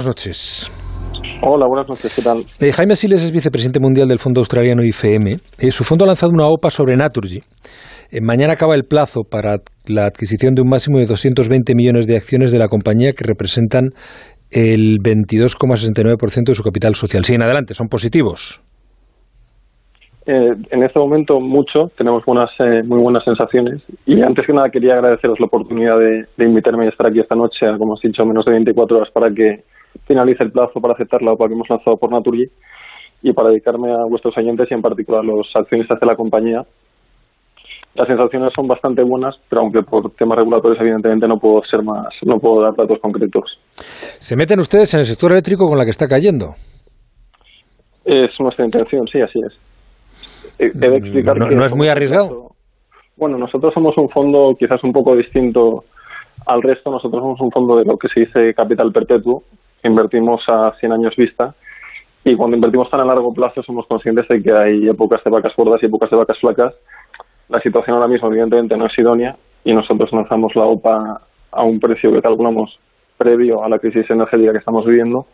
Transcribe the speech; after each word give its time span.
Buenas 0.00 0.16
noches. 0.16 0.72
Hola, 1.42 1.66
buenas 1.66 1.86
noches, 1.86 2.10
¿qué 2.16 2.22
tal? 2.22 2.38
Eh, 2.58 2.72
Jaime 2.72 2.96
Siles 2.96 3.22
es 3.22 3.30
vicepresidente 3.32 3.80
mundial 3.80 4.08
del 4.08 4.18
fondo 4.18 4.40
australiano 4.40 4.82
IFM. 4.82 5.36
Eh, 5.58 5.70
su 5.70 5.84
fondo 5.84 6.04
ha 6.04 6.06
lanzado 6.06 6.32
una 6.32 6.46
OPA 6.48 6.70
sobre 6.70 6.96
Naturgy. 6.96 7.40
Eh, 8.10 8.22
mañana 8.22 8.54
acaba 8.54 8.74
el 8.74 8.84
plazo 8.84 9.24
para 9.30 9.56
la 9.86 10.06
adquisición 10.06 10.54
de 10.54 10.62
un 10.62 10.70
máximo 10.70 10.96
de 10.96 11.04
220 11.04 11.74
millones 11.74 12.06
de 12.06 12.16
acciones 12.16 12.50
de 12.50 12.58
la 12.58 12.68
compañía 12.68 13.10
que 13.12 13.24
representan 13.28 13.90
el 14.50 15.00
22,69% 15.04 16.44
de 16.46 16.54
su 16.54 16.62
capital 16.62 16.94
social. 16.94 17.22
Sí, 17.26 17.34
en 17.34 17.42
adelante, 17.42 17.74
son 17.74 17.88
positivos. 17.88 18.62
Eh, 20.24 20.54
en 20.70 20.82
este 20.82 20.98
momento 20.98 21.40
mucho, 21.40 21.90
tenemos 21.98 22.24
buenas, 22.24 22.48
eh, 22.60 22.82
muy 22.86 23.02
buenas 23.02 23.24
sensaciones 23.24 23.82
y 24.06 24.22
antes 24.22 24.46
que 24.46 24.52
nada 24.54 24.70
quería 24.70 24.94
agradeceros 24.94 25.38
la 25.40 25.46
oportunidad 25.46 25.98
de, 25.98 26.44
invitarme 26.44 26.86
a 26.86 26.88
estar 26.88 27.06
aquí 27.06 27.20
esta 27.20 27.34
noche, 27.34 27.66
como 27.78 27.92
os 27.92 28.04
he 28.04 28.08
dicho, 28.08 28.24
menos 28.24 28.46
de 28.46 28.52
24 28.52 28.96
horas 28.96 29.10
para 29.12 29.30
que 29.30 29.64
finalice 30.06 30.44
el 30.44 30.52
plazo 30.52 30.80
para 30.80 30.94
aceptar 30.94 31.22
la 31.22 31.32
OPA 31.32 31.48
que 31.48 31.54
hemos 31.54 31.68
lanzado 31.68 31.96
por 31.96 32.10
Naturgy 32.10 32.48
y 33.22 33.32
para 33.32 33.50
dedicarme 33.50 33.92
a 33.92 34.04
vuestros 34.04 34.36
oyentes 34.36 34.68
y 34.70 34.74
en 34.74 34.82
particular 34.82 35.20
a 35.20 35.24
los 35.24 35.54
accionistas 35.54 36.00
de 36.00 36.06
la 36.06 36.16
compañía. 36.16 36.64
Las 37.94 38.06
sensaciones 38.06 38.52
son 38.54 38.68
bastante 38.68 39.02
buenas, 39.02 39.36
pero 39.48 39.62
aunque 39.62 39.82
por 39.82 40.10
temas 40.12 40.38
regulatorios 40.38 40.80
evidentemente 40.80 41.26
no 41.26 41.38
puedo 41.38 41.62
ser 41.64 41.82
más, 41.82 42.14
no 42.24 42.38
puedo 42.38 42.62
dar 42.62 42.74
datos 42.74 42.98
concretos. 43.00 43.58
¿Se 44.18 44.36
meten 44.36 44.60
ustedes 44.60 44.94
en 44.94 45.00
el 45.00 45.06
sector 45.06 45.32
eléctrico 45.32 45.68
con 45.68 45.76
la 45.76 45.84
que 45.84 45.90
está 45.90 46.06
cayendo? 46.06 46.54
Es 48.04 48.30
nuestra 48.38 48.64
intención, 48.64 49.06
sí, 49.08 49.20
así 49.20 49.40
es. 49.44 49.52
He 50.58 50.70
de 50.70 50.96
explicar 50.96 51.36
¿No, 51.36 51.48
que 51.48 51.54
¿no 51.54 51.64
es 51.64 51.74
muy 51.74 51.88
arriesgado? 51.88 52.50
Bueno, 53.16 53.38
nosotros 53.38 53.74
somos 53.74 53.96
un 53.98 54.08
fondo 54.08 54.54
quizás 54.58 54.82
un 54.84 54.92
poco 54.92 55.16
distinto 55.16 55.84
al 56.46 56.62
resto. 56.62 56.90
Nosotros 56.90 57.20
somos 57.20 57.40
un 57.40 57.50
fondo 57.50 57.76
de 57.76 57.84
lo 57.84 57.96
que 57.96 58.08
se 58.08 58.20
dice 58.20 58.54
capital 58.54 58.92
perpetuo. 58.92 59.42
Invertimos 59.82 60.42
a 60.48 60.72
100 60.78 60.92
años 60.92 61.16
vista. 61.16 61.54
Y 62.24 62.36
cuando 62.36 62.56
invertimos 62.56 62.90
tan 62.90 63.00
a 63.00 63.04
largo 63.04 63.32
plazo 63.32 63.62
somos 63.62 63.86
conscientes 63.86 64.28
de 64.28 64.42
que 64.42 64.52
hay 64.52 64.88
épocas 64.88 65.24
de 65.24 65.30
vacas 65.30 65.54
gordas 65.56 65.82
y 65.82 65.86
épocas 65.86 66.10
de 66.10 66.16
vacas 66.16 66.38
flacas. 66.38 66.74
La 67.48 67.60
situación 67.60 67.96
ahora 67.96 68.08
mismo 68.08 68.28
evidentemente 68.28 68.76
no 68.76 68.86
es 68.86 68.98
idónea 68.98 69.36
y 69.64 69.72
nosotros 69.72 70.12
lanzamos 70.12 70.54
la 70.54 70.64
OPA 70.64 71.22
a 71.50 71.62
un 71.62 71.80
precio 71.80 72.12
que 72.12 72.22
calculamos 72.22 72.78
previo 73.16 73.62
a 73.62 73.68
la 73.68 73.78
crisis 73.78 74.08
energética 74.10 74.52
que 74.52 74.58
estamos 74.58 74.86
viviendo, 74.86 75.26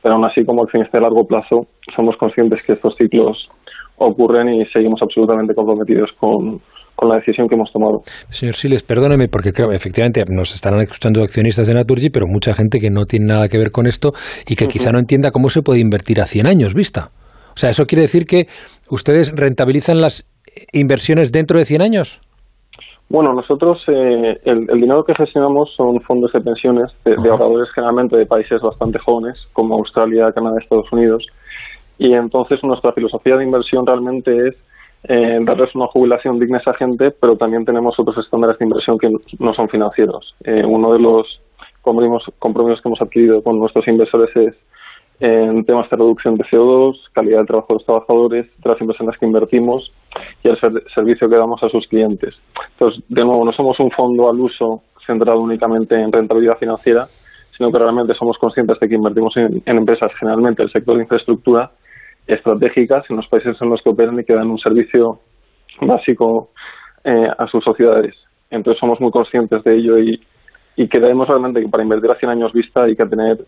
pero 0.00 0.14
aún 0.14 0.24
así 0.24 0.44
como 0.44 0.62
accionista 0.62 0.98
de 0.98 1.02
largo 1.02 1.26
plazo 1.26 1.66
somos 1.94 2.16
conscientes 2.16 2.62
que 2.62 2.74
estos 2.74 2.94
ciclos 2.96 3.48
ocurren 3.96 4.48
y 4.54 4.66
seguimos 4.66 5.02
absolutamente 5.02 5.54
comprometidos 5.54 6.12
con, 6.12 6.60
la 7.08 7.16
decisión 7.16 7.48
que 7.48 7.54
hemos 7.54 7.72
tomado. 7.72 8.02
Señor 8.30 8.54
Siles, 8.54 8.82
perdóneme, 8.82 9.28
porque 9.28 9.52
creo, 9.52 9.72
efectivamente 9.72 10.24
nos 10.28 10.54
estarán 10.54 10.80
escuchando 10.80 11.22
accionistas 11.22 11.66
de 11.66 11.74
Naturgy, 11.74 12.10
pero 12.10 12.26
mucha 12.26 12.54
gente 12.54 12.78
que 12.78 12.90
no 12.90 13.04
tiene 13.04 13.26
nada 13.26 13.48
que 13.48 13.58
ver 13.58 13.70
con 13.70 13.86
esto 13.86 14.12
y 14.46 14.56
que 14.56 14.66
quizá 14.66 14.92
no 14.92 14.98
entienda 14.98 15.30
cómo 15.30 15.48
se 15.48 15.62
puede 15.62 15.80
invertir 15.80 16.20
a 16.20 16.24
100 16.24 16.46
años 16.46 16.74
vista. 16.74 17.10
O 17.54 17.56
sea, 17.56 17.70
¿eso 17.70 17.84
quiere 17.84 18.02
decir 18.02 18.26
que 18.26 18.46
ustedes 18.90 19.32
rentabilizan 19.36 20.00
las 20.00 20.28
inversiones 20.72 21.32
dentro 21.32 21.58
de 21.58 21.64
100 21.64 21.82
años? 21.82 22.20
Bueno, 23.08 23.34
nosotros 23.34 23.82
eh, 23.88 24.40
el, 24.44 24.66
dinero 24.68 25.04
que 25.04 25.14
gestionamos 25.14 25.74
son 25.76 26.00
fondos 26.00 26.32
de 26.32 26.40
pensiones 26.40 26.90
de, 27.04 27.14
de, 27.22 27.28
ahorradores 27.28 27.68
generalmente 27.74 28.16
de 28.16 28.24
países 28.24 28.62
bastante 28.62 28.98
jóvenes 28.98 29.38
como 29.52 29.74
Australia, 29.74 30.32
Canadá, 30.32 30.56
Estados 30.62 30.90
Unidos 30.92 31.26
y 31.98 32.14
entonces 32.14 32.58
nuestra 32.64 32.92
filosofía 32.92 33.36
de 33.36 33.44
inversión 33.44 33.86
realmente 33.86 34.48
es 34.48 34.56
eh, 35.04 35.38
darles 35.42 35.74
una 35.74 35.86
jubilación 35.88 36.38
digna 36.38 36.58
a 36.58 36.60
esa 36.60 36.74
gente, 36.74 37.10
pero 37.10 37.36
también 37.36 37.64
tenemos 37.64 37.98
otros 37.98 38.24
estándares 38.24 38.58
de 38.58 38.64
inversión 38.64 38.98
que 38.98 39.10
no 39.38 39.54
son 39.54 39.68
financieros. 39.68 40.34
Eh, 40.44 40.64
uno 40.64 40.92
de 40.92 41.00
los 41.00 41.40
compromisos 41.80 42.80
que 42.80 42.88
hemos 42.88 43.02
adquirido 43.02 43.42
con 43.42 43.58
nuestros 43.58 43.86
inversores 43.88 44.34
es 44.36 44.54
en 45.18 45.64
temas 45.64 45.88
de 45.88 45.96
reducción 45.96 46.36
de 46.36 46.44
CO2, 46.44 46.96
calidad 47.12 47.40
de 47.40 47.46
trabajo 47.46 47.68
de 47.68 47.74
los 47.74 47.84
trabajadores, 47.84 48.46
de 48.58 48.70
las 48.70 48.80
inversiones 48.80 49.16
que 49.18 49.26
invertimos 49.26 49.92
y 50.42 50.48
el 50.48 50.58
servicio 50.92 51.28
que 51.28 51.36
damos 51.36 51.62
a 51.62 51.68
sus 51.68 51.86
clientes. 51.86 52.34
Entonces, 52.72 53.04
de 53.08 53.24
nuevo, 53.24 53.44
no 53.44 53.52
somos 53.52 53.78
un 53.78 53.90
fondo 53.90 54.28
al 54.28 54.40
uso 54.40 54.82
centrado 55.06 55.40
únicamente 55.40 55.94
en 55.94 56.10
rentabilidad 56.10 56.58
financiera, 56.58 57.06
sino 57.56 57.70
que 57.70 57.78
realmente 57.78 58.14
somos 58.14 58.36
conscientes 58.38 58.80
de 58.80 58.88
que 58.88 58.94
invertimos 58.94 59.36
en, 59.36 59.62
en 59.64 59.76
empresas, 59.76 60.10
generalmente 60.18 60.62
el 60.62 60.72
sector 60.72 60.96
de 60.96 61.02
infraestructura, 61.02 61.70
estratégicas 62.32 63.04
en 63.10 63.16
los 63.16 63.26
países 63.28 63.56
en 63.60 63.70
los 63.70 63.80
que 63.82 63.90
operan 63.90 64.18
y 64.18 64.24
que 64.24 64.34
dan 64.34 64.50
un 64.50 64.58
servicio 64.58 65.20
básico 65.80 66.50
eh, 67.04 67.28
a 67.36 67.46
sus 67.46 67.64
sociedades. 67.64 68.14
Entonces 68.50 68.78
somos 68.80 69.00
muy 69.00 69.10
conscientes 69.10 69.62
de 69.64 69.76
ello 69.76 69.98
y, 69.98 70.20
y 70.76 70.88
creemos 70.88 71.28
realmente 71.28 71.60
que 71.60 71.68
para 71.68 71.82
invertir 71.82 72.10
a 72.10 72.16
100 72.16 72.30
años 72.30 72.52
vista 72.52 72.84
hay 72.84 72.96
que 72.96 73.06
tener 73.06 73.38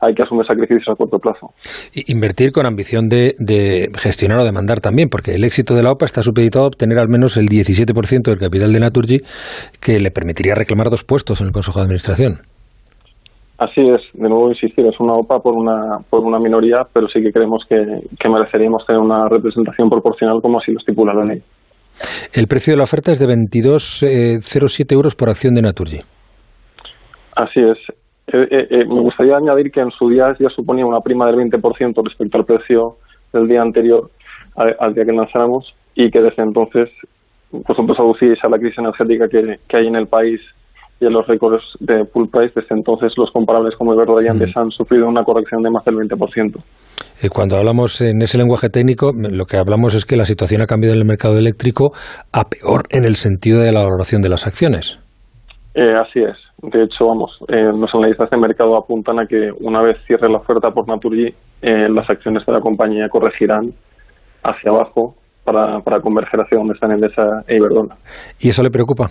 hay 0.00 0.14
que 0.14 0.22
asumir 0.22 0.46
sacrificios 0.46 0.88
a 0.88 0.96
corto 0.96 1.18
plazo. 1.18 1.54
invertir 1.94 2.52
con 2.52 2.66
ambición 2.66 3.08
de, 3.08 3.34
de, 3.38 3.90
gestionar 3.96 4.38
o 4.38 4.44
demandar 4.44 4.80
también, 4.80 5.08
porque 5.08 5.34
el 5.34 5.44
éxito 5.44 5.74
de 5.74 5.82
la 5.82 5.92
OPA 5.92 6.04
está 6.04 6.22
supeditado 6.22 6.64
a 6.64 6.68
obtener 6.68 6.98
al 6.98 7.08
menos 7.08 7.36
el 7.36 7.48
17% 7.48 8.22
del 8.22 8.38
capital 8.38 8.72
de 8.72 8.80
Naturgy, 8.80 9.20
que 9.80 10.00
le 10.00 10.10
permitiría 10.10 10.54
reclamar 10.54 10.90
dos 10.90 11.04
puestos 11.04 11.40
en 11.40 11.46
el 11.46 11.52
Consejo 11.52 11.78
de 11.78 11.84
Administración. 11.84 12.40
Así 13.56 13.80
es, 13.82 14.02
de 14.14 14.28
nuevo 14.28 14.48
insistir, 14.48 14.84
es 14.84 14.98
una 14.98 15.14
OPA 15.14 15.38
por 15.38 15.54
una, 15.54 15.98
por 16.10 16.24
una 16.24 16.40
minoría, 16.40 16.82
pero 16.92 17.06
sí 17.08 17.22
que 17.22 17.30
creemos 17.30 17.64
que, 17.68 17.76
mereceríamos 18.28 18.84
tener 18.84 19.00
una 19.00 19.28
representación 19.28 19.88
proporcional 19.88 20.40
como 20.42 20.58
así 20.58 20.72
lo 20.72 20.78
estipula 20.78 21.14
la 21.14 21.24
ley. 21.24 21.42
El 22.32 22.48
precio 22.48 22.72
de 22.72 22.78
la 22.78 22.82
oferta 22.82 23.12
es 23.12 23.20
de 23.20 23.26
22,07 23.26 24.80
eh, 24.90 24.94
euros 24.94 25.14
por 25.14 25.28
acción 25.28 25.54
de 25.54 25.62
Naturgy. 25.62 26.00
Así 27.36 27.60
es. 27.60 27.78
Eh, 28.26 28.48
eh, 28.50 28.84
me 28.86 29.00
gustaría 29.00 29.36
añadir 29.36 29.70
que 29.70 29.80
en 29.80 29.92
su 29.92 30.08
día 30.08 30.34
ya 30.40 30.48
suponía 30.48 30.84
una 30.84 31.00
prima 31.00 31.26
del 31.26 31.36
20% 31.36 32.02
respecto 32.02 32.38
al 32.38 32.44
precio 32.44 32.96
del 33.32 33.46
día 33.46 33.62
anterior, 33.62 34.10
al, 34.56 34.94
día 34.94 35.04
que 35.04 35.12
lanzáramos, 35.12 35.72
y 35.94 36.10
que 36.10 36.20
desde 36.20 36.42
entonces 36.42 36.90
vosotros 37.52 38.00
aducís 38.00 38.42
a 38.42 38.48
la 38.48 38.58
crisis 38.58 38.78
energética 38.78 39.28
que, 39.28 39.60
que 39.68 39.76
hay 39.76 39.86
en 39.86 39.94
el 39.94 40.08
país 40.08 40.40
y 41.08 41.12
los 41.12 41.26
récords 41.26 41.62
de 41.80 42.04
full 42.06 42.28
price 42.30 42.52
desde 42.54 42.74
entonces 42.74 43.12
los 43.16 43.30
comparables 43.30 43.74
como 43.76 43.94
Iberdrola 43.94 44.24
y 44.24 44.28
Andes 44.28 44.54
mm. 44.54 44.58
han 44.58 44.70
sufrido 44.70 45.06
una 45.06 45.24
corrección 45.24 45.62
de 45.62 45.70
más 45.70 45.84
del 45.84 45.96
20%. 45.96 46.62
Eh, 47.22 47.28
cuando 47.28 47.56
hablamos 47.56 48.00
en 48.00 48.22
ese 48.22 48.38
lenguaje 48.38 48.68
técnico, 48.68 49.12
lo 49.14 49.44
que 49.46 49.56
hablamos 49.56 49.94
es 49.94 50.04
que 50.04 50.16
la 50.16 50.24
situación 50.24 50.62
ha 50.62 50.66
cambiado 50.66 50.94
en 50.94 51.00
el 51.00 51.06
mercado 51.06 51.38
eléctrico 51.38 51.92
a 52.32 52.44
peor 52.44 52.84
en 52.90 53.04
el 53.04 53.16
sentido 53.16 53.60
de 53.60 53.72
la 53.72 53.82
valoración 53.82 54.22
de 54.22 54.28
las 54.28 54.46
acciones. 54.46 54.98
Eh, 55.74 55.94
así 55.94 56.20
es. 56.20 56.38
De 56.62 56.84
hecho, 56.84 57.06
vamos, 57.06 57.38
eh, 57.48 57.70
los 57.76 57.94
analistas 57.94 58.30
de 58.30 58.36
mercado 58.38 58.76
apuntan 58.76 59.18
a 59.18 59.26
que 59.26 59.50
una 59.60 59.82
vez 59.82 59.98
cierre 60.06 60.30
la 60.30 60.38
oferta 60.38 60.70
por 60.70 60.88
Naturgy, 60.88 61.34
las 61.60 62.08
acciones 62.10 62.44
de 62.44 62.52
la 62.52 62.60
compañía 62.60 63.08
corregirán 63.08 63.72
hacia 64.42 64.70
abajo 64.70 65.14
para, 65.44 65.80
para 65.80 66.00
converger 66.00 66.40
hacia 66.40 66.58
donde 66.58 66.74
están 66.74 66.90
Endesa 66.90 67.42
e 67.46 67.56
Iberdrola. 67.56 67.96
¿Y 68.40 68.48
eso 68.48 68.62
le 68.62 68.70
preocupa? 68.70 69.06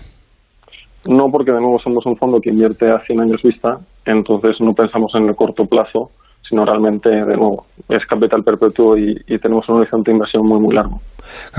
No, 1.06 1.30
porque 1.30 1.52
de 1.52 1.60
nuevo 1.60 1.78
somos 1.78 2.04
un 2.06 2.16
fondo 2.16 2.40
que 2.40 2.50
invierte 2.50 2.90
a 2.90 2.98
100 3.00 3.20
años 3.20 3.42
vista, 3.42 3.78
entonces 4.06 4.56
no 4.60 4.72
pensamos 4.72 5.12
en 5.14 5.28
el 5.28 5.36
corto 5.36 5.64
plazo, 5.64 6.10
sino 6.48 6.64
realmente, 6.64 7.08
de 7.08 7.36
nuevo, 7.36 7.66
es 7.88 8.04
capital 8.06 8.42
perpetuo 8.42 8.96
y, 8.96 9.14
tenemos 9.38 9.68
un 9.68 9.76
horizonte 9.76 10.10
de 10.10 10.16
inversión 10.16 10.46
muy, 10.46 10.60
muy 10.60 10.74
largo. 10.74 11.00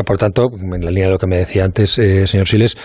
Por 0.06 0.18
tanto, 0.18 0.44
en 0.54 0.84
la 0.84 0.92
línea 0.92 1.08
de 1.08 1.14
lo 1.14 1.18
que 1.18 1.28
me 1.28 1.38
decía 1.38 1.66
antes, 1.66 1.98
eh, 1.98 2.28
señor 2.28 2.48
Siles, 2.48 2.78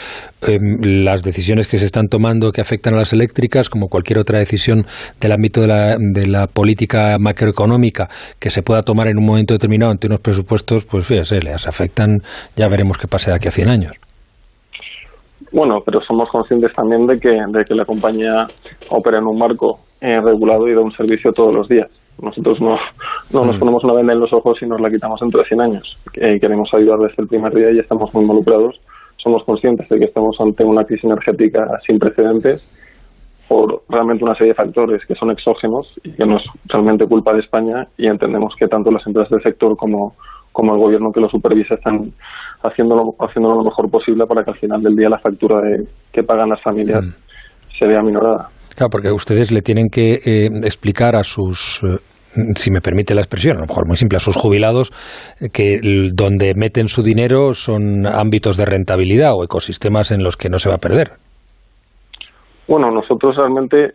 em, 0.47 1.04
las 1.04 1.22
decisiones 1.22 1.69
que 1.69 1.78
se 1.78 1.84
están 1.84 2.09
tomando 2.09 2.53
que 2.53 2.60
afectan 2.60 2.94
a 2.94 2.98
las 2.98 3.12
eléctricas, 3.12 3.69
como 3.69 3.88
cualquier 3.88 4.19
otra 4.19 4.38
decisión 4.38 4.87
del 5.21 5.32
ámbito 5.32 5.60
de 5.60 5.66
la, 5.66 5.97
de 5.98 6.27
la 6.27 6.47
política 6.47 7.16
macroeconómica 7.19 8.09
que 8.38 8.50
se 8.50 8.62
pueda 8.62 8.82
tomar 8.82 9.09
en 9.09 9.19
un 9.19 9.27
momento 9.27 9.54
determinado 9.54 9.92
ante 9.92 10.06
unos 10.06 10.21
presupuestos, 10.21 10.87
pues 10.87 11.06
fíjese, 11.06 11.41
les 11.41 11.66
afectan, 11.66 12.22
ya 12.56 12.69
veremos 12.69 12.98
qué 12.98 13.09
pasa 13.09 13.31
de 13.31 13.37
aquí 13.37 13.48
a 13.48 13.53
100 13.53 13.69
años. 13.69 14.09
Bueno, 15.52 15.82
pero 15.84 16.00
somos 16.02 16.28
conscientes 16.30 16.72
también 16.72 17.06
de 17.06 17.18
que, 17.18 17.30
de 17.30 17.64
que 17.64 17.74
la 17.74 17.84
compañía 17.84 18.46
opera 18.90 19.18
en 19.18 19.26
un 19.26 19.38
marco 19.38 19.80
eh, 20.00 20.20
regulado 20.20 20.68
y 20.68 20.74
da 20.74 20.80
un 20.80 20.92
servicio 20.92 21.32
todos 21.32 21.52
los 21.52 21.68
días. 21.68 21.88
Nosotros 22.22 22.60
no, 22.60 22.76
no 23.32 23.44
nos 23.44 23.56
mm. 23.56 23.58
ponemos 23.58 23.84
una 23.84 23.94
venda 23.94 24.12
en 24.12 24.20
los 24.20 24.32
ojos 24.32 24.60
y 24.62 24.66
nos 24.66 24.80
la 24.80 24.91
quitamos 24.91 25.20
dentro 25.20 25.41
de 25.41 25.47
100 25.47 25.60
años. 25.60 25.98
Eh, 26.14 26.38
queremos 26.38 26.72
ayudar 26.74 26.98
desde 26.98 27.22
el 27.22 27.28
primer 27.28 27.54
día 27.54 27.70
y 27.72 27.78
estamos 27.78 28.12
muy 28.14 28.22
involucrados. 28.22 28.80
Somos 29.16 29.42
conscientes 29.44 29.88
de 29.88 29.98
que 29.98 30.04
estamos 30.04 30.41
ante 30.41 30.64
una 30.64 30.84
crisis 30.84 31.04
energética 31.04 31.66
sin 31.86 31.98
precedentes 31.98 32.62
por 33.48 33.82
realmente 33.88 34.22
una 34.22 34.34
serie 34.34 34.53
de 34.53 34.54
factores 34.54 35.04
que 35.06 35.16
son 35.16 35.30
exógenos 35.32 35.98
y 36.04 36.12
que 36.12 36.24
no 36.24 36.36
es 36.36 36.44
realmente 36.66 37.06
culpa 37.06 37.32
de 37.32 37.41
España 37.41 37.88
y 37.98 38.06
entendemos 38.06 38.54
que 38.54 38.68
tanto 38.68 38.92
las 38.92 39.04
empresas 39.06 39.30
del 39.30 39.42
sector 39.42 39.76
como, 39.76 40.14
como 40.52 40.74
el 40.74 40.80
gobierno 40.80 41.12
que 41.12 41.20
lo 41.20 41.28
supervisa 41.28 41.74
están 41.74 42.12
haciéndolo, 42.62 43.14
haciéndolo 43.20 43.56
lo 43.56 43.64
mejor 43.64 43.91
posible 43.91 44.26
para 44.26 44.44
que 44.44 44.50
al 44.50 44.58
final 44.58 44.82
del 44.82 44.97
día 44.97 45.08
la 45.08 45.18
factura 45.18 45.60
de, 45.60 45.84
que 46.12 46.22
pagan 46.22 46.48
las 46.48 46.62
familias 46.62 47.04
mm. 47.04 47.78
se 47.78 47.86
vea 47.86 48.02
minorada. 48.02 48.48
Claro, 48.76 48.91
porque 48.91 49.10
ustedes 49.10 49.50
le 49.50 49.62
tienen 49.62 49.88
que 49.91 50.14
eh, 50.24 50.48
explicar 50.64 51.16
a 51.16 51.24
sus, 51.24 51.80
eh, 51.82 51.98
si 52.56 52.70
me 52.70 52.80
permite 52.80 53.14
la 53.14 53.20
expresión, 53.20 53.56
a 53.56 53.60
lo 53.60 53.66
mejor 53.66 53.86
muy 53.86 53.97
simple, 53.97 54.16
a 54.16 54.20
sus 54.20 54.36
jubilados, 54.36 54.91
eh, 55.41 55.48
que 55.52 55.80
donde 56.12 56.54
meten 56.54 56.88
su 56.88 57.03
dinero 57.03 57.54
son 57.54 58.06
ámbitos 58.06 58.56
de 58.56 58.66
rentabilidad 58.66 59.32
o 59.34 59.44
ecosistemas 59.44 60.12
en 60.12 60.22
los 60.22 60.36
que 60.36 60.48
no 60.48 60.58
se 60.58 60.68
va 60.68 60.76
a 60.76 60.78
perder. 60.78 61.12
Bueno, 62.68 62.91
nosotros 62.91 63.36
realmente 63.36 63.94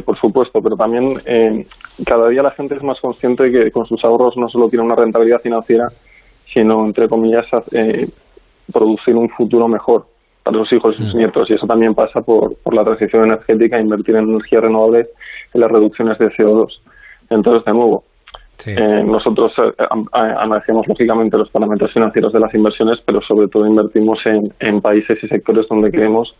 por 0.00 0.18
supuesto, 0.18 0.60
pero 0.62 0.76
también 0.76 1.14
eh, 1.26 1.66
cada 2.06 2.28
día 2.28 2.42
la 2.42 2.50
gente 2.52 2.74
es 2.74 2.82
más 2.82 3.00
consciente 3.00 3.44
de 3.44 3.50
que 3.50 3.70
con 3.70 3.86
sus 3.86 4.04
ahorros 4.04 4.36
no 4.36 4.48
solo 4.48 4.68
tiene 4.68 4.84
una 4.84 4.96
rentabilidad 4.96 5.40
financiera, 5.40 5.88
sino, 6.52 6.84
entre 6.84 7.08
comillas, 7.08 7.46
eh, 7.72 8.06
producir 8.72 9.14
un 9.16 9.28
futuro 9.30 9.68
mejor 9.68 10.06
para 10.42 10.58
sus 10.58 10.72
hijos 10.72 10.96
y 10.98 11.02
sus 11.02 11.14
mm. 11.14 11.18
nietos. 11.18 11.50
Y 11.50 11.54
eso 11.54 11.66
también 11.66 11.94
pasa 11.94 12.20
por, 12.20 12.56
por 12.56 12.74
la 12.74 12.84
transición 12.84 13.24
energética, 13.24 13.80
invertir 13.80 14.16
en 14.16 14.28
energías 14.30 14.62
renovables, 14.62 15.08
en 15.52 15.60
las 15.60 15.70
reducciones 15.70 16.18
de 16.18 16.30
CO2. 16.30 16.80
Entonces, 17.30 17.64
de 17.64 17.72
nuevo, 17.72 18.04
eh, 18.66 19.02
nosotros 19.04 19.52
eh, 19.58 19.84
analizamos 20.12 20.86
lógicamente 20.86 21.36
los 21.36 21.50
parámetros 21.50 21.92
financieros 21.92 22.32
de 22.32 22.40
las 22.40 22.54
inversiones, 22.54 22.98
pero 23.04 23.20
sobre 23.22 23.48
todo 23.48 23.66
invertimos 23.66 24.18
en, 24.26 24.52
en 24.60 24.80
países 24.80 25.18
y 25.22 25.28
sectores 25.28 25.66
donde 25.68 25.90
creemos 25.90 26.34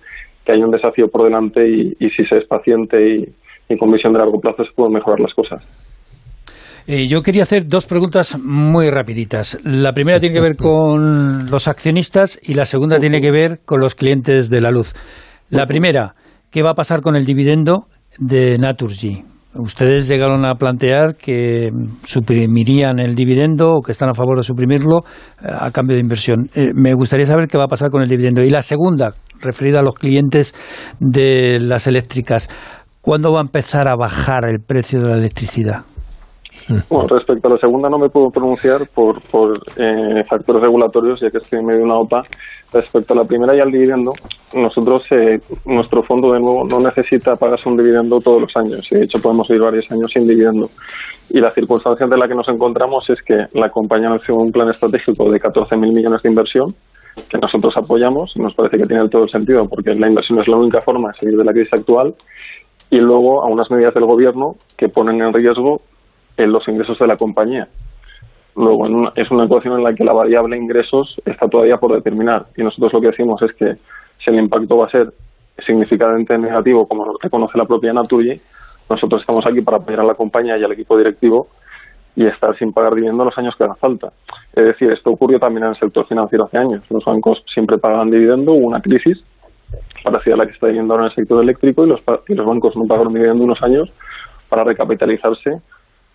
que 0.44 0.52
hay 0.52 0.62
un 0.62 0.70
desafío 0.70 1.08
por 1.08 1.24
delante 1.24 1.66
y, 1.66 2.10
si 2.10 2.24
se 2.26 2.38
es 2.38 2.44
paciente 2.46 3.08
y, 3.08 3.28
y 3.68 3.76
con 3.76 3.90
visión 3.90 4.12
de 4.12 4.18
largo 4.18 4.40
plazo 4.40 4.64
se 4.64 4.72
pueden 4.74 4.92
mejorar 4.92 5.20
las 5.20 5.34
cosas. 5.34 5.62
Eh, 6.86 7.06
yo 7.08 7.22
quería 7.22 7.44
hacer 7.44 7.66
dos 7.66 7.86
preguntas 7.86 8.38
muy 8.38 8.90
rapiditas. 8.90 9.58
La 9.64 9.94
primera 9.94 10.20
tiene 10.20 10.34
que 10.34 10.42
ver 10.42 10.56
con 10.56 11.50
los 11.50 11.66
accionistas 11.66 12.38
y 12.42 12.54
la 12.54 12.66
segunda 12.66 13.00
tiene 13.00 13.22
que 13.22 13.30
ver 13.30 13.60
con 13.64 13.80
los 13.80 13.94
clientes 13.94 14.50
de 14.50 14.60
la 14.60 14.70
luz. 14.70 14.92
La 15.48 15.66
primera, 15.66 16.14
¿qué 16.50 16.62
va 16.62 16.70
a 16.70 16.74
pasar 16.74 17.00
con 17.00 17.16
el 17.16 17.24
dividendo 17.24 17.86
de 18.18 18.58
Naturgy? 18.58 19.24
Ustedes 19.54 20.08
llegaron 20.08 20.44
a 20.44 20.56
plantear 20.56 21.14
que 21.14 21.70
suprimirían 22.04 22.98
el 22.98 23.14
dividendo 23.14 23.70
o 23.74 23.82
que 23.82 23.92
están 23.92 24.10
a 24.10 24.14
favor 24.14 24.36
de 24.36 24.42
suprimirlo 24.42 25.04
eh, 25.40 25.46
a 25.48 25.70
cambio 25.70 25.94
de 25.94 26.02
inversión. 26.02 26.50
Eh, 26.54 26.72
me 26.74 26.92
gustaría 26.92 27.24
saber 27.24 27.46
qué 27.46 27.56
va 27.56 27.64
a 27.64 27.68
pasar 27.68 27.90
con 27.90 28.02
el 28.02 28.08
dividendo. 28.08 28.42
Y 28.42 28.50
la 28.50 28.62
segunda, 28.62 29.12
referida 29.40 29.78
a 29.78 29.82
los 29.82 29.94
clientes 29.94 30.54
de 30.98 31.60
las 31.60 31.86
eléctricas, 31.86 32.48
¿cuándo 33.04 33.32
va 33.32 33.40
a 33.40 33.42
empezar 33.42 33.86
a 33.86 33.96
bajar 33.96 34.44
el 34.48 34.60
precio 34.60 35.00
de 35.02 35.08
la 35.08 35.16
electricidad? 35.18 35.84
Bueno, 36.88 37.08
respecto 37.08 37.48
a 37.48 37.50
la 37.50 37.58
segunda 37.58 37.90
no 37.90 37.98
me 37.98 38.08
puedo 38.08 38.30
pronunciar 38.30 38.88
por, 38.94 39.20
por 39.22 39.60
eh, 39.76 40.24
factores 40.26 40.62
regulatorios, 40.62 41.20
ya 41.20 41.30
que 41.30 41.38
estoy 41.38 41.58
en 41.58 41.66
medio 41.66 41.80
de 41.80 41.84
una 41.84 41.96
OPA. 41.96 42.22
Respecto 42.72 43.12
a 43.12 43.16
la 43.16 43.24
primera 43.24 43.54
y 43.54 43.60
al 43.60 43.70
dividendo, 43.70 44.12
nosotros, 44.54 45.06
eh, 45.12 45.38
nuestro 45.66 46.02
fondo 46.02 46.32
de 46.32 46.40
nuevo 46.40 46.64
no 46.64 46.78
necesita 46.78 47.36
pagarse 47.36 47.68
un 47.68 47.76
dividendo 47.76 48.18
todos 48.18 48.40
los 48.40 48.56
años. 48.56 48.88
De 48.90 49.04
hecho, 49.04 49.18
podemos 49.22 49.48
ir 49.50 49.60
varios 49.60 49.90
años 49.92 50.10
sin 50.12 50.26
dividendo. 50.26 50.70
Y 51.30 51.40
la 51.40 51.52
circunstancia 51.52 52.06
de 52.06 52.16
la 52.16 52.26
que 52.26 52.34
nos 52.34 52.48
encontramos 52.48 53.08
es 53.10 53.20
que 53.22 53.46
la 53.52 53.68
compañía 53.68 54.08
anunció 54.08 54.34
un 54.36 54.50
plan 54.50 54.70
estratégico 54.70 55.30
de 55.30 55.38
14.000 55.38 55.76
millones 55.78 56.22
de 56.22 56.28
inversión, 56.30 56.74
que 57.28 57.38
nosotros 57.38 57.76
apoyamos 57.76 58.32
y 58.34 58.40
nos 58.40 58.54
parece 58.54 58.78
que 58.78 58.86
tiene 58.86 59.08
todo 59.08 59.24
el 59.24 59.30
sentido, 59.30 59.68
porque 59.68 59.94
la 59.94 60.08
inversión 60.08 60.40
es 60.40 60.48
la 60.48 60.56
única 60.56 60.80
forma 60.80 61.10
de 61.10 61.18
salir 61.18 61.36
de 61.36 61.44
la 61.44 61.52
crisis 61.52 61.74
actual 61.74 62.14
y 62.94 62.98
luego 62.98 63.42
a 63.42 63.46
unas 63.46 63.68
medidas 63.72 63.92
del 63.92 64.04
gobierno 64.04 64.54
que 64.78 64.88
ponen 64.88 65.20
en 65.20 65.32
riesgo 65.32 65.80
en 66.36 66.52
los 66.52 66.68
ingresos 66.68 66.96
de 66.96 67.08
la 67.08 67.16
compañía. 67.16 67.66
Luego, 68.54 69.10
es 69.16 69.28
una 69.32 69.46
ecuación 69.46 69.78
en 69.78 69.82
la 69.82 69.94
que 69.94 70.04
la 70.04 70.12
variable 70.12 70.56
ingresos 70.56 71.20
está 71.24 71.48
todavía 71.48 71.78
por 71.78 71.92
determinar 71.92 72.46
y 72.56 72.62
nosotros 72.62 72.92
lo 72.92 73.00
que 73.00 73.08
decimos 73.08 73.42
es 73.42 73.52
que 73.54 73.74
si 74.22 74.30
el 74.30 74.36
impacto 74.36 74.76
va 74.76 74.86
a 74.86 74.90
ser 74.90 75.12
significativamente 75.66 76.38
negativo, 76.38 76.86
como 76.86 77.18
reconoce 77.20 77.58
la 77.58 77.64
propia 77.64 77.92
Naturgy, 77.92 78.40
nosotros 78.88 79.22
estamos 79.22 79.44
aquí 79.44 79.60
para 79.60 79.78
apoyar 79.78 80.02
a 80.02 80.04
la 80.04 80.14
compañía 80.14 80.56
y 80.56 80.62
al 80.62 80.70
equipo 80.70 80.96
directivo 80.96 81.48
y 82.14 82.26
estar 82.26 82.56
sin 82.56 82.72
pagar 82.72 82.94
dividendo 82.94 83.24
los 83.24 83.36
años 83.36 83.56
que 83.56 83.64
haga 83.64 83.74
falta. 83.74 84.12
Es 84.54 84.66
decir, 84.66 84.92
esto 84.92 85.10
ocurrió 85.10 85.40
también 85.40 85.64
en 85.64 85.70
el 85.70 85.80
sector 85.80 86.06
financiero 86.06 86.44
hace 86.44 86.58
años. 86.58 86.84
Los 86.90 87.04
bancos 87.04 87.42
siempre 87.52 87.76
pagan 87.76 88.12
dividendo, 88.12 88.52
hubo 88.52 88.68
una 88.68 88.80
crisis 88.80 89.24
a 90.04 90.36
la 90.36 90.46
que 90.46 90.52
está 90.52 90.66
viviendo 90.66 90.94
ahora 90.94 91.06
en 91.06 91.10
el 91.10 91.14
sector 91.14 91.42
eléctrico 91.42 91.84
y 91.84 91.88
los, 91.88 92.00
y 92.28 92.34
los 92.34 92.46
bancos 92.46 92.76
no 92.76 92.84
pagaron 92.86 93.12
dividendo 93.12 93.44
unos 93.44 93.62
años 93.62 93.90
para 94.48 94.64
recapitalizarse 94.64 95.60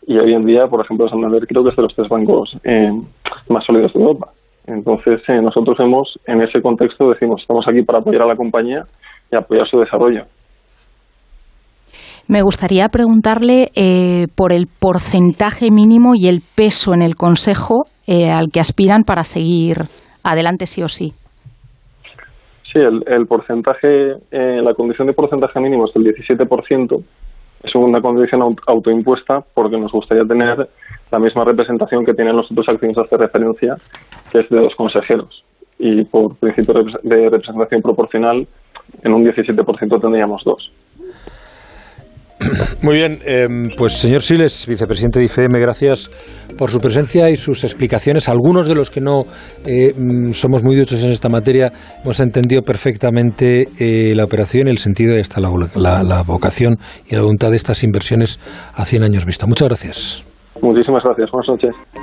y 0.08 0.18
hoy 0.18 0.34
en 0.34 0.46
día, 0.46 0.68
por 0.68 0.84
ejemplo, 0.84 1.08
Santander 1.10 1.46
creo 1.48 1.64
que 1.64 1.70
es 1.70 1.76
de 1.76 1.84
los 1.84 1.94
tres 1.94 2.08
bancos 2.10 2.56
eh, 2.64 2.92
más 3.50 3.66
sólidos 3.66 3.94
de 3.94 4.00
Europa. 4.00 4.30
Entonces, 4.66 5.22
eh, 5.28 5.42
nosotros 5.42 5.78
hemos, 5.80 6.20
en 6.26 6.42
ese 6.42 6.62
contexto, 6.62 7.10
decimos, 7.10 7.42
estamos 7.42 7.68
aquí 7.68 7.82
para 7.84 8.00
apoyar 8.00 8.24
a 8.24 8.28
la 8.28 8.36
compañía 8.36 8.84
y 9.32 9.36
apoyar 9.36 9.68
su 9.68 9.80
desarrollo. 9.80 10.26
Me 12.28 12.44
gustaría 12.44 12.88
preguntarle 12.90 13.70
eh, 13.76 14.28
por 14.36 14.54
el 14.54 14.68
porcentaje 14.68 15.72
mínimo 15.72 16.14
y 16.16 16.28
el 16.28 16.42
peso 16.56 16.94
en 16.94 17.02
el 17.02 17.16
Consejo 17.16 17.84
al 18.08 18.50
que 18.52 18.60
aspiran 18.60 19.04
para 19.04 19.24
seguir 19.24 19.84
adelante 20.24 20.66
sí 20.66 20.82
o 20.82 20.88
sí. 20.88 21.14
Sí, 22.72 22.80
el, 22.80 23.04
el 23.08 23.26
porcentaje, 23.26 24.16
la 24.32 24.74
condición 24.76 25.08
de 25.08 25.14
porcentaje 25.14 25.60
mínimo 25.60 25.88
es 25.88 25.94
del 25.94 26.16
17%, 26.16 27.04
es 27.64 27.76
una 27.76 28.02
condición 28.02 28.56
autoimpuesta 28.68 29.44
porque 29.54 29.78
nos 29.78 29.92
gustaría 29.92 30.24
tener 30.26 30.70
la 31.12 31.20
misma 31.20 31.44
representación 31.44 32.06
que 32.06 32.14
tienen 32.14 32.36
los 32.36 32.50
otros 32.52 32.70
accionistas 32.70 33.10
de 33.10 33.18
referencia, 33.18 33.76
que 34.32 34.40
es 34.40 34.50
de 34.50 34.62
dos 34.62 34.76
consejeros. 34.76 35.44
Y 35.78 36.04
por 36.06 36.36
principio 36.36 36.86
de 37.04 37.30
representación 37.30 37.82
proporcional, 37.82 38.48
en 39.04 39.14
un 39.14 39.26
17% 39.26 40.02
tendríamos 40.02 40.44
dos. 40.44 40.72
Muy 42.84 42.96
bien, 42.96 43.20
em, 43.26 43.64
pues 43.78 43.94
señor 43.94 44.22
Siles, 44.22 44.66
vicepresidente 44.68 45.20
de 45.20 45.26
IFM, 45.26 45.60
gracias 45.60 46.10
por 46.58 46.72
su 46.72 46.80
presencia 46.80 47.30
y 47.30 47.36
sus 47.36 47.64
explicaciones. 47.64 48.30
Algunos 48.30 48.68
de 48.68 48.76
los 48.76 48.90
que 48.90 49.02
no 49.02 49.24
eh, 49.66 49.94
mm, 49.96 50.32
somos 50.32 50.64
muy 50.64 50.76
duchos 50.76 51.04
en 51.04 51.12
esta 51.12 51.30
materia 51.30 51.72
hemos 52.04 52.20
entendido 52.20 52.62
perfectamente 52.62 53.68
eh, 53.80 54.14
la 54.16 54.24
operación 54.24 54.68
el 54.68 54.78
sentido 54.78 55.16
y 55.18 55.20
hasta 55.20 55.42
la, 55.42 55.50
la, 56.04 56.24
vocación 56.24 56.78
y 57.06 57.16
la 57.16 57.22
voluntad 57.22 57.50
de 57.50 57.58
estas 57.58 57.84
inversiones 57.84 58.40
a 58.74 58.86
100 58.86 59.04
años 59.04 59.26
vista. 59.26 59.46
Muchas 59.46 59.68
gracias. 59.68 60.24
Muchísimas 60.62 61.04
gracias. 61.04 61.30
Buenas 61.32 61.50
noches. 61.50 62.00